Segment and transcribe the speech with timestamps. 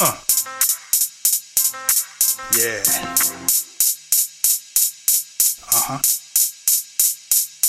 [0.00, 0.10] Uh.
[2.58, 2.82] Yeah.
[5.70, 6.00] Uh huh.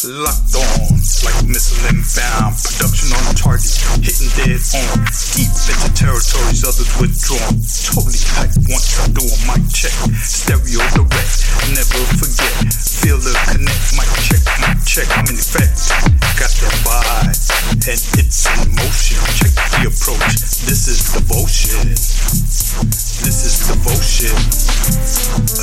[0.10, 2.58] Locked on like missile inbound.
[2.66, 5.06] Production on target, hitting dead on.
[5.38, 7.62] Deep into territories others withdrawn.
[7.94, 9.94] Totally hype once I do a mic check.
[10.18, 11.38] Stereo direct,
[11.78, 12.74] never forget.
[13.06, 15.10] Feel the connect, mic check, mic check.
[15.14, 16.15] I'm in effect.
[16.36, 17.32] Got that vibe,
[17.88, 19.16] and it's in motion.
[19.40, 20.36] Check the approach.
[20.68, 21.96] This is devotion.
[23.24, 24.36] This is devotion.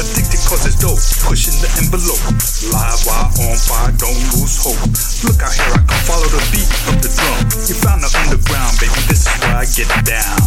[0.01, 0.97] Addicted cause it's dope.
[1.29, 2.25] Pushing the envelope.
[2.73, 4.81] Live while on fire, don't lose hope.
[5.29, 7.53] Look out here, I can follow the beat of the drum.
[7.69, 8.97] You found the underground, baby.
[9.13, 10.41] This is where I get down.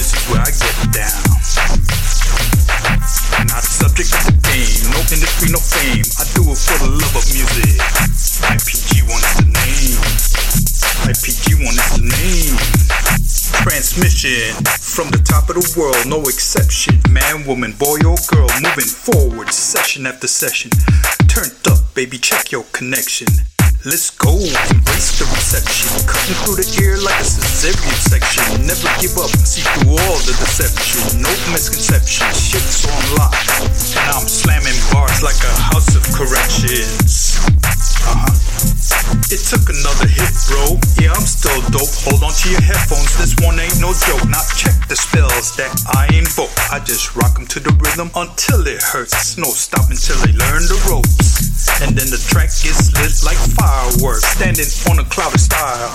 [0.00, 1.20] This is where I get down.
[3.52, 6.06] Not the subject no industry, no fame.
[6.18, 7.74] I do it for the love of music.
[8.46, 9.98] IPG one is the name.
[11.10, 12.56] IPG one is the name.
[13.62, 17.00] Transmission from the top of the world, no exception.
[17.10, 20.70] Man, woman, boy, or girl, moving forward, session after session.
[21.26, 23.28] Turned up, baby, check your connection.
[23.84, 25.92] Let's go, embrace the reception.
[26.08, 28.64] Cutting through the ear like a cesarean section.
[28.64, 31.20] Never give up, see through all the deception.
[31.20, 33.36] No misconception, shit's on lock.
[34.00, 37.36] And I'm slamming bars like a house of corrections.
[38.08, 38.32] Uh huh.
[39.28, 40.80] It took another hit, bro.
[40.96, 41.92] Yeah, I'm still dope.
[42.08, 44.24] Hold on to your headphones, this one ain't no joke.
[44.32, 46.56] Now check the spells that I invoke.
[46.72, 49.36] I just rock 'em to the rhythm until it hurts.
[49.36, 51.53] No stop until they learn the ropes.
[51.82, 54.24] And then the track gets lit like fireworks.
[54.36, 55.94] Standing on a cloud of style.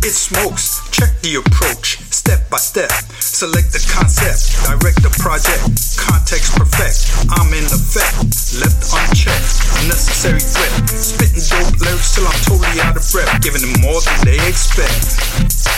[0.00, 2.88] It smokes, check the approach, step by step.
[3.20, 5.60] Select the concept, direct the project,
[6.00, 7.04] context perfect.
[7.28, 8.16] I'm in effect,
[8.64, 9.52] left unchecked,
[9.84, 10.72] unnecessary threat.
[10.88, 15.20] Spitting dope lyrics till I'm totally out of breath, giving them more than they expect.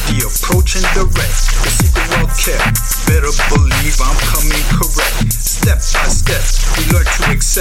[0.06, 2.78] The approach and direct, the secret well kept.
[3.10, 3.61] Better believe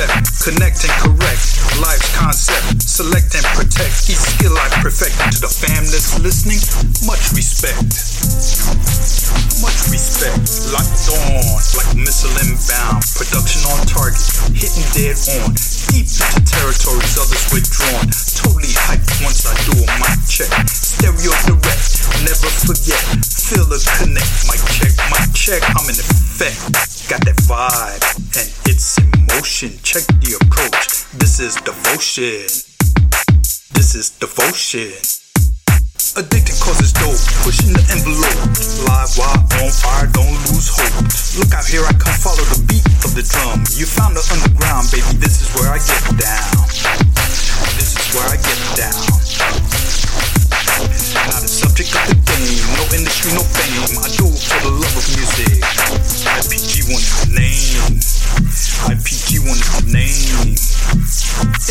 [0.01, 1.45] accept, connect and correct.
[1.81, 4.09] Life's concept, select and protect.
[4.09, 6.61] Each skill I perfect to the fam that's listening.
[7.05, 7.85] Much respect.
[9.61, 10.41] Much respect.
[10.73, 11.45] Locked on
[11.77, 13.05] like missile inbound.
[13.13, 14.21] Production on target.
[14.53, 15.53] Hitting dead on.
[15.93, 18.05] Deep into territories others withdrawn.
[18.37, 20.49] Totally hyped once I do a mic check.
[20.69, 21.85] Stereo direct.
[22.25, 23.01] Never forget.
[23.21, 24.31] Feel the connect.
[24.49, 25.61] Mic check, mic check.
[25.77, 26.57] I'm in effect.
[27.09, 28.01] Got that vibe.
[28.37, 29.71] And it's in motion.
[29.83, 31.05] Check the approach.
[31.17, 32.47] This is devotion.
[33.73, 34.91] This is devotion.
[36.19, 37.15] Addicted cause it's dope,
[37.47, 38.51] pushing the envelope.
[38.83, 41.07] Live while on fire, don't lose hope.
[41.39, 43.63] Look out here, I come follow the beat of the drum.
[43.79, 46.67] You found the underground, baby, this is where I get down.
[47.79, 48.99] This is where I get down.
[51.31, 53.95] Not a subject of the game, no industry, no fame.
[54.03, 54.10] I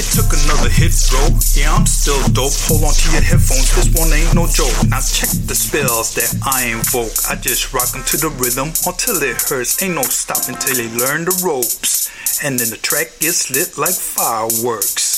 [0.00, 1.28] It took another hit, bro.
[1.52, 2.56] Yeah, I'm still dope.
[2.72, 4.72] Hold on to your headphones, this one ain't no joke.
[4.88, 7.12] Now check the spells that I invoke.
[7.28, 9.82] I just rock 'em to the rhythm until it hurts.
[9.82, 12.08] Ain't no stopping till they learn the ropes.
[12.42, 15.09] And then the track gets lit like fireworks.